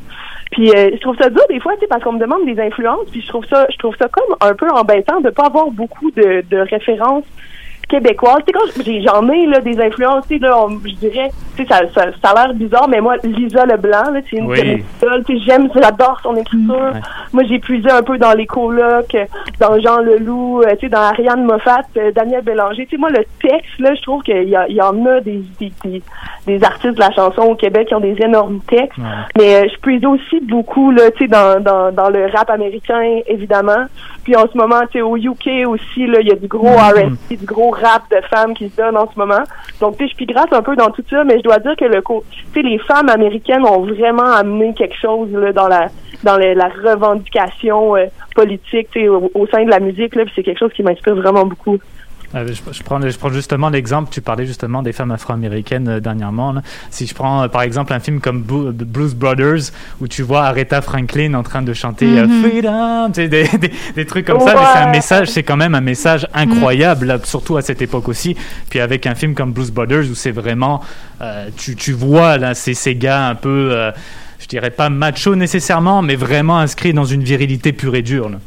[0.51, 2.59] Puis euh, je trouve ça dur des fois, tu sais, parce qu'on me demande des
[2.61, 5.71] influences, puis je trouve ça, je trouve ça comme un peu embêtant de pas avoir
[5.71, 7.25] beaucoup de, de références
[7.87, 8.39] québécoise.
[8.47, 8.53] Tu
[8.83, 11.69] sais, quand j'en ai là, des influences, tu sais, là, on- je dirais, tu sais,
[11.69, 14.83] ça, ça, ça a l'air bizarre, mais moi, Lisa Leblanc, là, c'est une Oui.
[15.01, 15.07] Tu
[15.37, 16.93] sais, j'aime, j'adore son écriture.
[17.33, 19.15] Moi, j'ai puisé un peu dans les colocs,
[19.59, 22.85] dans Jean Leloup, euh, tu sais, dans Ariane Moffat, euh, Daniel Bélanger.
[22.85, 25.19] Tu sais, moi, le texte, là, je trouve qu'il y, a- il y en a
[25.21, 26.01] des, des, des,
[26.47, 28.97] des artistes de la chanson au Québec qui ont des énormes textes.
[29.37, 33.19] Mais euh, je puise aussi beaucoup, là, tu sais, dans, dans, dans le rap américain,
[33.27, 33.85] évidemment.
[34.23, 36.67] Puis en ce moment, tu sais, au UK aussi, là, il y a du gros
[36.77, 39.43] R&B, du gros rap de femmes qui se donne en ce moment.
[39.79, 41.85] Donc, tu sais, je pigrasse un peu dans tout ça, mais je dois dire que
[41.85, 45.87] le tu sais, les femmes américaines ont vraiment amené quelque chose, là, dans la
[46.23, 50.71] dans la revendication euh, politique, au, au sein de la musique, là, c'est quelque chose
[50.73, 51.79] qui m'inspire vraiment beaucoup.
[52.35, 55.99] Euh, je, je prends, je prends justement l'exemple, tu parlais justement des femmes afro-américaines euh,
[55.99, 56.51] dernièrement.
[56.53, 56.61] là.
[56.89, 59.71] Si je prends euh, par exemple un film comme Blu- Blues Brothers,
[60.01, 62.41] où tu vois Aretha Franklin en train de chanter Mhm.
[62.43, 65.57] Freedom, tu sais, des, des, des trucs comme ça, mais c'est un message, c'est quand
[65.57, 68.35] même un message incroyable, là, surtout à cette époque aussi.
[68.69, 70.81] Puis avec un film comme Blues Brothers, où c'est vraiment,
[71.57, 73.91] tu, tu vois là, ces, ces gars un peu,
[74.39, 78.29] je dirais pas macho nécessairement, mais vraiment inscrits dans une virilité pure et dure.
[78.29, 78.37] là.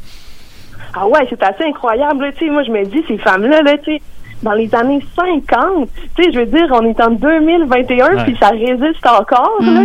[0.99, 2.31] Ah ouais, c'est assez incroyable.
[2.37, 4.01] Tu sais, moi, je me dis, ces femmes-là, là, tu sais,
[4.43, 8.23] dans les années 50, tu sais, je veux dire, on est en 2021, Ouais.
[8.23, 9.57] puis ça résiste encore.
[9.61, 9.81] là.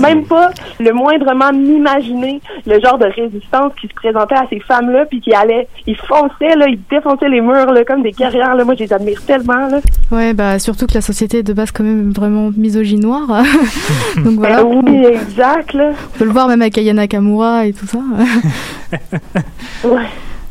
[0.00, 0.48] Même pas
[0.80, 5.34] le moindrement m'imaginer le genre de résistance qui se présentait à ces femmes-là, puis qui
[5.34, 8.54] allaient, ils fonçaient, là, ils défonçaient les murs là, comme des guerrières.
[8.54, 8.64] Là.
[8.64, 9.68] Moi, je les admire tellement.
[9.68, 9.80] Là.
[10.10, 13.26] Ouais, bah surtout que la société est de base quand même vraiment misogynoire.
[14.16, 14.62] Donc voilà.
[14.64, 15.74] Ben oui, exact.
[15.74, 15.90] Là.
[16.14, 17.98] On peut le voir même avec Aya Nakamura et tout ça.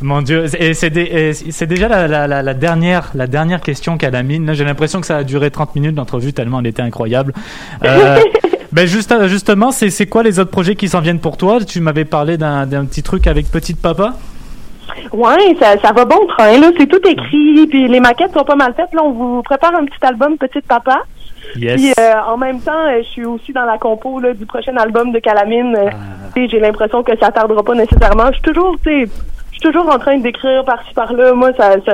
[0.02, 4.24] Mon Dieu, et c'est déjà la, la- la- la dernière, la dernière question qu'elle a
[4.24, 4.54] mine.
[4.54, 7.34] J'ai l'impression que ça a duré 30 minutes l'entrevue tellement elle était incroyable.
[7.84, 8.20] Euh,
[8.74, 11.60] ben juste, justement, c'est quoi les autres projets qui s'en viennent pour toi?
[11.64, 14.16] Tu m'avais parlé d'un petit truc avec Petite Papa.
[15.14, 16.58] Ouais, ça, ça va bon train.
[16.60, 18.94] Là, c'est tout écrit, puis les maquettes sont pas mal faites.
[18.94, 21.04] Là, on vous prépare un petit album Petite Papa.
[21.56, 21.76] Yes.
[21.76, 24.76] Puis euh, en même temps, euh, je suis aussi dans la compo là, du prochain
[24.78, 25.76] album de Calamine.
[26.34, 28.28] Sais, J'ai l'impression que ça tardera pas nécessairement.
[28.28, 29.12] Je suis toujours, tu sais,
[29.56, 31.32] je suis toujours en train d'écrire par-ci par-là.
[31.32, 31.94] Moi, ça, ça,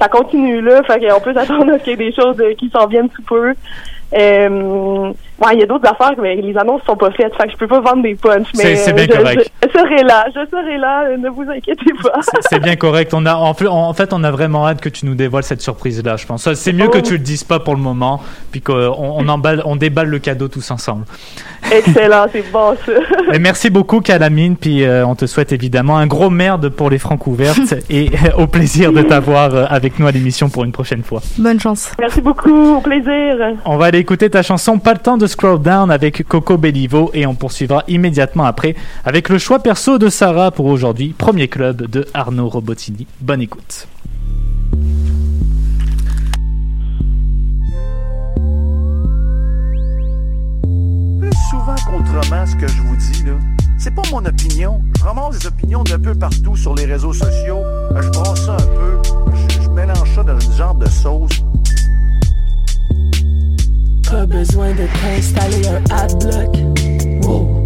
[0.00, 0.82] ça continue là.
[0.84, 3.10] Fait qu'on peut s'attendre à ce qu'il y ait des choses euh, qui s'en viennent
[3.10, 3.54] sous peu.
[4.14, 5.12] Euh,
[5.44, 7.34] ouais, il y a d'autres affaires, mais les annonces sont pas faites.
[7.36, 8.46] Fait que je peux pas vendre des punchs.
[8.56, 9.50] Mais c'est bien je, correct.
[9.62, 10.26] Je, je serai là.
[10.34, 11.04] Je serai là.
[11.08, 12.20] euh, Ne vous inquiétez pas.
[12.50, 13.12] C'est bien correct.
[13.14, 15.60] On a, en, fait- en fait, on a vraiment hâte que tu nous dévoiles cette
[15.62, 16.16] surprise-là.
[16.16, 16.52] Je pense.
[16.54, 18.20] C'est mieux que tu le dises pas pour le moment,
[18.50, 21.04] puis qu'on on emballe, on déballe le cadeau tous ensemble.
[21.70, 22.92] Excellent, c'est bon ça.
[23.32, 24.56] Et merci beaucoup, Calamine.
[24.56, 28.46] Puis euh, on te souhaite évidemment un gros merde pour les francs ouvertes et au
[28.46, 31.20] plaisir de t'avoir euh, avec nous à l'émission pour une prochaine fois.
[31.38, 31.92] Bonne chance.
[31.98, 32.76] Merci beaucoup.
[32.76, 33.36] Au plaisir.
[33.64, 37.10] On va aller écouter ta chanson Pas le temps de scroll down avec Coco Bellivo
[37.14, 41.86] et on poursuivra immédiatement après avec le choix perso de Sarah pour aujourd'hui, premier club
[41.90, 43.06] de Arnaud Robotini.
[43.20, 43.88] Bonne écoute.
[51.18, 53.24] Plus souvent qu'autrement, ce que je vous dis,
[53.78, 54.82] c'est pas mon opinion.
[54.98, 57.62] Je ramasse des opinions d'un peu partout sur les réseaux sociaux.
[58.00, 58.98] Je brasse ça un peu.
[59.48, 61.42] Je, je mélange ça dans une genre de sauce.
[64.12, 66.54] Pas besoin de t'installer un adblock.
[67.24, 67.64] Wow.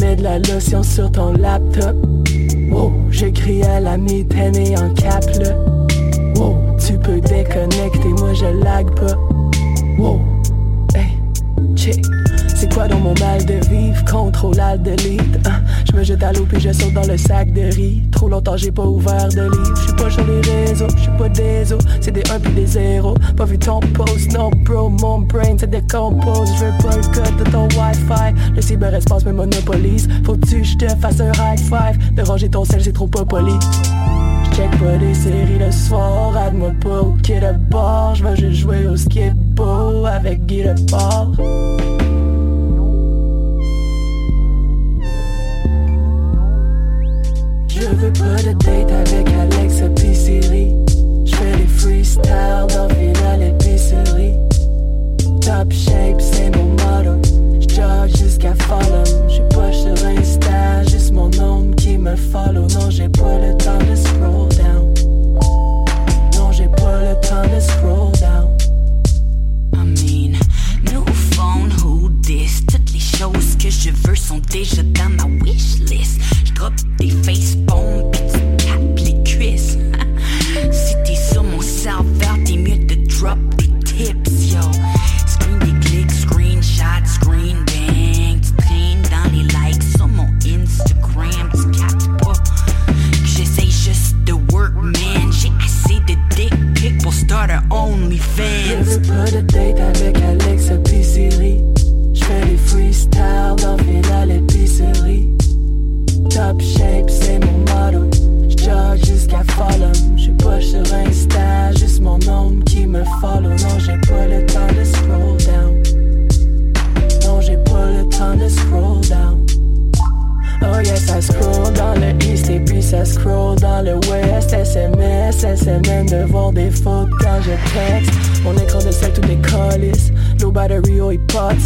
[0.00, 1.96] Mets de la lotion sur ton laptop.
[2.70, 2.92] Wow.
[3.10, 5.56] J'écris à la mi-tannée en cap là.
[6.36, 6.56] Wow.
[6.78, 9.16] Tu peux déconnecter, moi je lag pas.
[9.98, 10.20] Wow.
[10.94, 11.18] Hey,
[11.74, 12.04] check.
[12.80, 14.04] C'est dans mon mal de vivre?
[14.04, 15.20] Contrôle alt delete.
[15.46, 15.62] Hein.
[15.90, 18.02] Je me jette à l'eau puis je saute dans le sac de riz.
[18.12, 19.74] Trop longtemps j'ai pas ouvert de livre.
[19.80, 21.82] J'suis pas sur les réseaux, j'suis pas des os.
[22.00, 23.14] C'est des 1 puis des 0.
[23.36, 26.50] Pas vu ton post, non bro, mon brain se décompose.
[26.56, 28.54] J'veux pas le code de ton Wi-Fi.
[28.54, 30.08] Le cyberespace me monopolise.
[30.24, 32.14] Faut-tu que je te fasse un high five?
[32.14, 33.54] De ranger ton sel, c'est trop pas poli.
[34.52, 38.14] J'check pas des séries le soir, aide-moi pas au quai de bord.
[38.14, 40.62] J'vais juste jouer au skip-bo avec Guy.
[47.80, 50.74] Je veux pas de date avec Alex pis Siri.
[51.24, 54.34] J'fais des freestyles dans Villa l'épicerie.
[55.40, 57.20] Top shape, c'est mon motto.
[57.60, 59.04] J'jog jusqu'à follow.
[59.28, 62.62] J'suis pas sur Insta, juste mon nom qui me follow.
[62.62, 64.94] Non, j'ai pas le temps de scroll down.
[66.34, 68.48] Non, j'ai pas le temps de scroll down.
[69.74, 70.36] I mean,
[73.18, 76.20] choses que je veux sont déjà dans ma wishlist.
[76.44, 79.76] Je drop des face bombs pis tu tapes les cuisses.
[80.70, 84.60] si t'es sur mon serveur, t'es mieux de drop des tips, yo.
[85.26, 88.40] Screen des clics, screenshot, screen bang.
[88.40, 92.34] Tu traînes dans les likes sur mon Instagram, tu captes pas.
[93.24, 95.32] J'essaye juste de work, man.
[95.32, 97.62] J'ai assez de dick pic pour start a
[99.26, 99.40] Je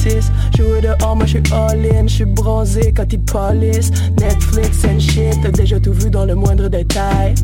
[0.02, 4.84] 6 Jouer dehors, moi je suis all in, je suis bronzé quand ils polissent Netflix
[4.84, 7.34] and shit, t'as déjà tout vu dans le moindre détail.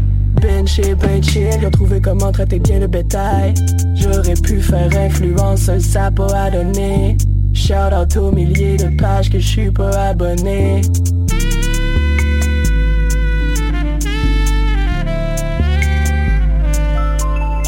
[0.40, 3.54] Benché, benché, ils ont trouvé comment traiter bien le bétail.
[3.94, 7.16] J'aurais pu faire influence, un sapot à donner.
[7.54, 10.82] Shout out aux milliers de pages que je suis pas abonné.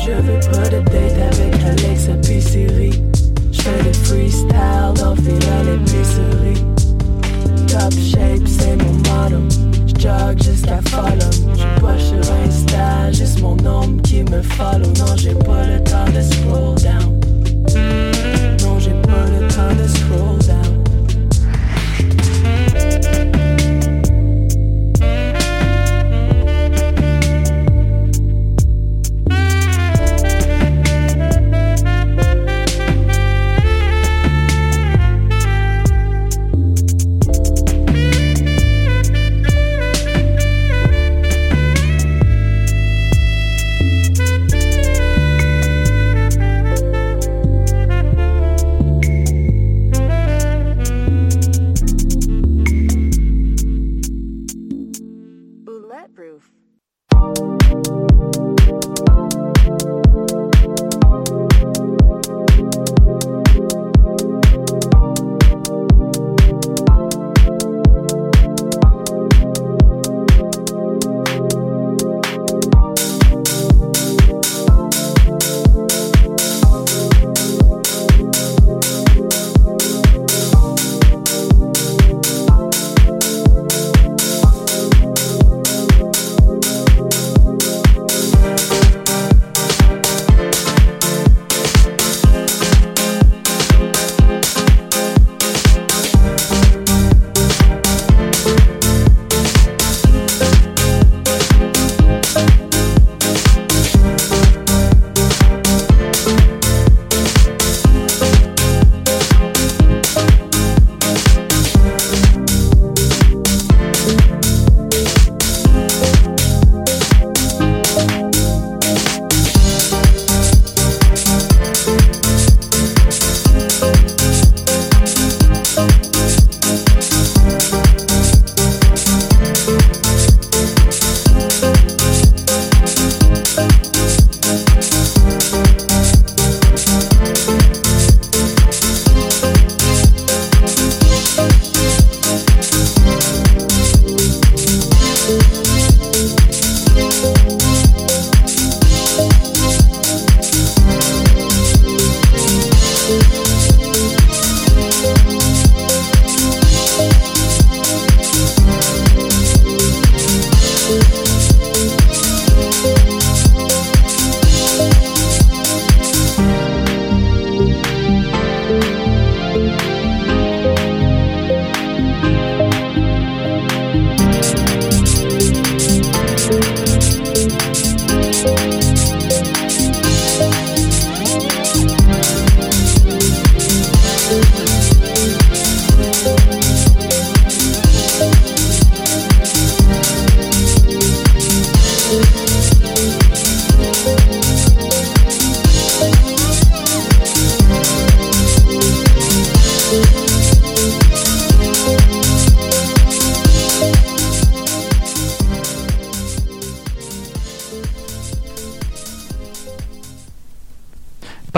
[0.05, 2.09] Je veux pas de date avec Alex
[2.57, 3.10] et
[3.61, 6.65] J'fais des freestyles dans à l'épicerie.
[7.67, 9.43] Top shape, c'est mon motto.
[9.87, 11.31] J'jog jusqu'à follow.
[11.55, 14.87] J'suis pas sur Insta, juste mon nom qui me follow.
[14.99, 17.21] Non, j'ai pas le temps de scroll down.
[18.63, 20.00] Non, j'ai pas le temps de scroll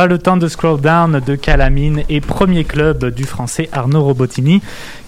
[0.03, 4.61] Pas le temps de scroll down de Calamine et premier club du français Arnaud Robotini.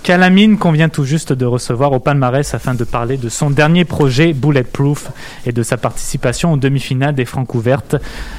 [0.04, 3.84] Calamine qu'on vient tout juste de recevoir au palmarès afin de parler de son dernier
[3.84, 5.10] projet Bulletproof
[5.46, 7.96] et de sa participation aux demi-finales des Francs ouvertes.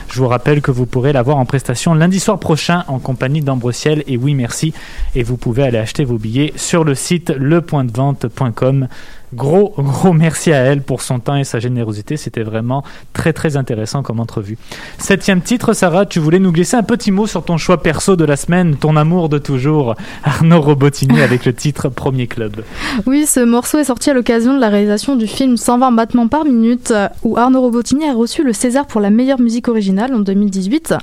[0.10, 4.06] Je vous rappelle que vous pourrez l'avoir en prestation lundi soir prochain en compagnie d'Ambreciel
[4.08, 4.74] et Oui Merci
[5.14, 8.88] et vous pouvez aller acheter vos billets sur le site lepointdevente.com.
[9.34, 12.18] Gros, gros merci à elle pour son temps et sa générosité.
[12.18, 14.58] C'était vraiment très, très intéressant comme entrevue.
[14.98, 18.26] Septième titre, Sarah, tu voulais nous glisser un petit mot sur ton choix perso de
[18.26, 22.64] la semaine, ton amour de toujours, Arnaud Robotini avec le titre Premier Club.
[23.06, 26.46] Oui, ce morceau est sorti à l'occasion de la réalisation du film 120 battements par
[26.46, 30.96] minute, où Arnaud Robotini a reçu le César pour la meilleure musique originale en 2018.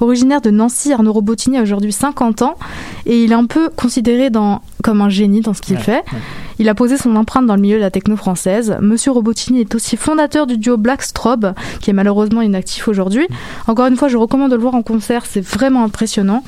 [0.00, 2.56] Originaire de Nancy, Arnaud Robotini a aujourd'hui 50 ans
[3.06, 6.04] et il est un peu considéré dans, comme un génie dans ce qu'il Ouais, fait.
[6.12, 6.20] ouais.
[6.60, 8.76] Il a posé son empreinte dans le milieu de la techno française.
[8.80, 13.26] Monsieur Robotini est aussi fondateur du duo Black Strobe, qui est malheureusement inactif aujourd'hui.
[13.66, 16.42] Encore une fois, je recommande de le voir en concert, c'est vraiment impressionnant.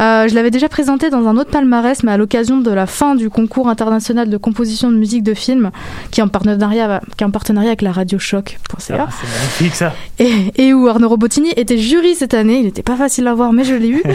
[0.00, 3.14] Euh, je l'avais déjà présenté dans un autre palmarès, mais à l'occasion de la fin
[3.14, 5.70] du concours international de composition de musique de film,
[6.10, 9.74] qui est en partenariat, qui est en partenariat avec la radio choc.ca, Ah, c'est magnifique
[9.74, 9.94] ça.
[10.18, 12.58] et, et où Arnaud Robotini était jury cette année.
[12.58, 14.02] Il n'était pas facile à voir, mais je l'ai eu.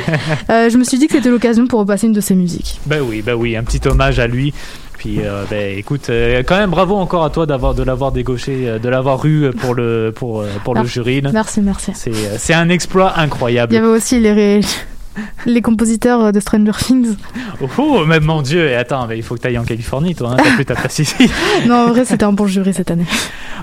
[0.50, 2.80] Euh, je me suis dit que c'était l'occasion pour repasser une de ses musiques.
[2.86, 4.54] Ben oui, ben oui, un petit hommage à lui.
[4.98, 8.68] Puis, euh, ben, écoute, euh, quand même, bravo encore à toi d'avoir de l'avoir dégauché,
[8.70, 11.22] euh, de l'avoir eu pour le pour pour le jury.
[11.34, 11.92] Merci, merci.
[12.38, 13.74] C'est un exploit incroyable.
[13.74, 14.62] Il y avait aussi les,
[15.46, 17.16] les compositeurs de Stranger Things.
[17.62, 20.16] Oh, oh, mais mon Dieu, et attends, mais il faut que tu ailles en Californie,
[20.16, 20.32] toi.
[20.34, 21.16] Hein, T'as plus ta place ici.
[21.68, 23.06] Non, en vrai, c'était un bon jury cette année.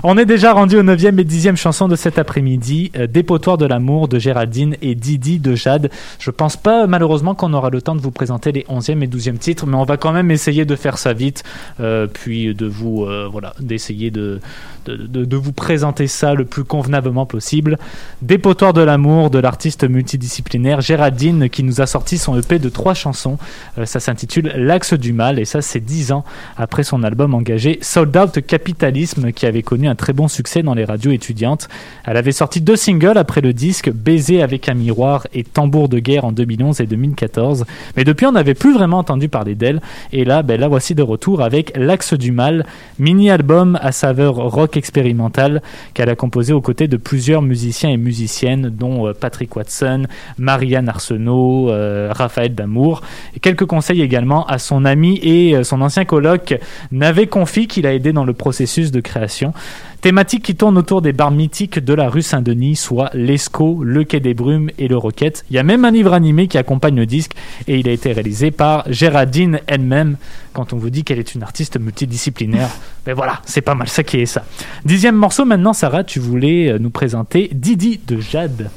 [0.03, 2.91] On est déjà rendu aux 9e et 10e chansons de cet après-midi.
[2.97, 5.89] Euh, Dépotoir de l'amour de Géraldine et Didi de Jade.
[6.19, 9.37] Je pense pas, malheureusement, qu'on aura le temps de vous présenter les 11e et 12e
[9.37, 11.43] titres, mais on va quand même essayer de faire ça vite,
[11.81, 14.39] euh, puis de vous, euh, voilà, d'essayer de,
[14.85, 17.77] de, de- de vous présenter ça le plus convenablement possible.
[18.21, 22.93] Dépotoir de l'amour de l'artiste multidisciplinaire Géraldine qui nous a sorti son EP de trois
[22.93, 23.37] chansons.
[23.77, 26.25] Euh, ça s'intitule L'axe du mal et ça c'est dix ans
[26.57, 30.73] après son album engagé Sold Out Capitalisme qui avait connu un très bon succès dans
[30.73, 31.69] les radios étudiantes.
[32.05, 35.99] Elle avait sorti deux singles après le disque Baiser avec un miroir et Tambour de
[35.99, 37.65] guerre en 2011 et 2014.
[37.95, 39.81] Mais depuis on n'avait plus vraiment entendu parler d'elle
[40.11, 42.65] et là ben, la voici de retour avec L'axe du mal,
[42.97, 45.61] mini-album à saveur rock expérimental
[45.93, 50.05] qu'elle a composé aux côtés de plusieurs musiciens et musiciennes dont euh, Patrick Watson,
[50.37, 53.01] Marianne Arsenault, euh, Raphaël Damour
[53.35, 56.55] et quelques conseils également à son ami et euh, son ancien coloc
[56.91, 59.53] Navé Confi qui l'a aidé dans le processus de création.
[60.01, 64.21] Thématique qui tourne autour des bars mythiques de la rue Saint-Denis, soit l'Esco, le Quai
[64.21, 65.43] des Brumes et le Roquette.
[65.49, 67.33] Il y a même un livre animé qui accompagne le disque
[67.67, 70.15] et il a été réalisé par Géraldine elle-même.
[70.53, 72.69] Quand on vous dit qu'elle est une artiste multidisciplinaire,
[73.05, 74.45] ben voilà, c'est pas mal ça qui est ça.
[74.85, 78.69] Dixième morceau maintenant, Sarah, tu voulais euh, nous présenter Didi de Jade.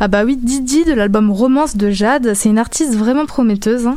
[0.00, 3.86] Ah bah oui, Didi de l'album Romance de Jade, c'est une artiste vraiment prometteuse.
[3.86, 3.96] hein.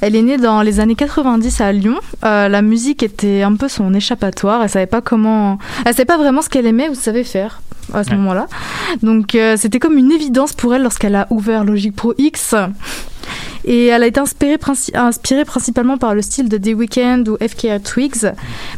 [0.00, 1.96] Elle est née dans les années 90 à Lyon.
[2.24, 4.62] Euh, la musique était un peu son échappatoire.
[4.62, 7.60] Elle savait pas comment, elle savait pas vraiment ce qu'elle aimait ou savait faire
[7.92, 8.16] à ce Ouais.
[8.16, 8.46] moment-là.
[9.02, 12.54] Donc euh, c'était comme une évidence pour elle lorsqu'elle a ouvert Logic Pro X.
[13.64, 17.36] Et elle a été inspirée, princi- inspirée principalement par le style de The Weeknd ou
[17.36, 18.26] FKR Twigs,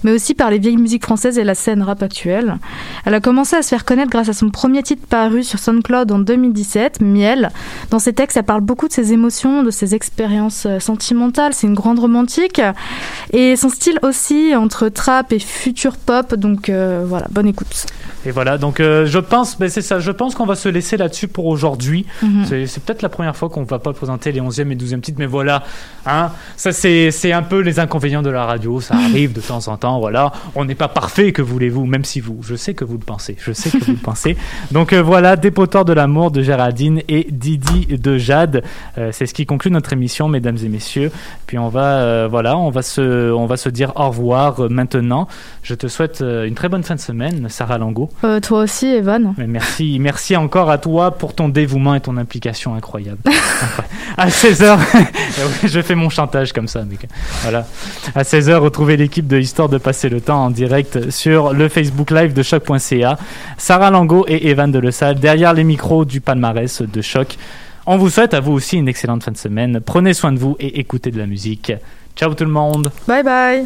[0.03, 2.57] mais aussi par les vieilles musiques françaises et la scène rap actuelle.
[3.05, 6.11] Elle a commencé à se faire connaître grâce à son premier titre paru sur SoundCloud
[6.13, 7.51] en 2017, Miel.
[7.91, 11.55] Dans ses textes, elle parle beaucoup de ses émotions, de ses expériences euh, sentimentales.
[11.55, 12.61] C'est une grande romantique.
[13.33, 16.35] Et son style aussi, entre trap et future pop.
[16.35, 17.87] Donc euh, voilà, bonne écoute.
[18.27, 20.97] Et voilà, donc euh, je pense, ben c'est ça, je pense qu'on va se laisser
[20.97, 22.07] là-dessus pour aujourd'hui.
[22.23, 22.45] Mhm.
[22.47, 25.19] C'est, c'est peut-être la première fois qu'on va pas présenter les 11e et 12e titres,
[25.19, 25.63] mais voilà,
[26.07, 29.77] hein, ça c'est, un peu les inconvénients de la radio, ça arrive de temps en
[29.77, 30.33] temps, voilà.
[30.55, 33.37] On n'est pas parfait, que voulez-vous, même si vous, je sais que vous le pensez,
[33.39, 34.37] je sais que vous le pensez.
[34.71, 38.63] Donc euh, voilà, Dépotoir de l'amour de Géraldine et Didi de Jade.
[38.97, 41.11] Euh, c'est ce qui conclut notre émission, mesdames et messieurs.
[41.47, 45.29] Puis on va, voilà, on va se, on va se dire au revoir maintenant.
[45.63, 48.11] Je te souhaite une très bonne fin de semaine, Sarah Lango.
[48.23, 49.35] Euh, toi aussi, Evan.
[49.37, 53.19] Mais merci, merci encore à toi pour ton dévouement et ton implication incroyable.
[54.17, 54.79] À 16h,
[55.65, 57.09] je fais mon chantage comme ça, mec.
[57.43, 57.67] Voilà.
[58.15, 62.13] À 16h, retrouvez l'équipe de Histoire de passer le temps en direct sur le Facebook
[62.13, 63.19] Live de choc.ca.
[63.59, 67.37] Sarah Lango et Evan de Le Salle derrière les micros du palmarès de Choc.
[67.87, 69.81] On vous souhaite à vous aussi une excellente fin de semaine.
[69.85, 71.73] Prenez soin de vous et écoutez de la musique.
[72.17, 72.91] Ciao tout le monde.
[73.07, 73.65] Bye bye.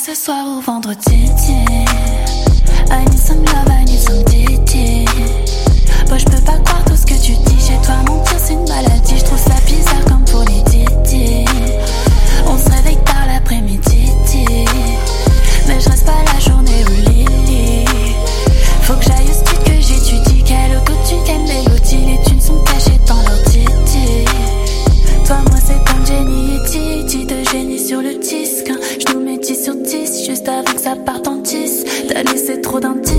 [0.00, 1.26] ce soir ou vendredi.
[2.90, 4.49] I need some love, I need some.